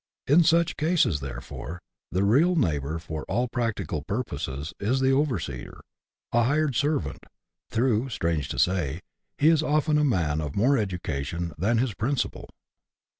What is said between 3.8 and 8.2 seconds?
purposes is the overseer, a hired servant, though,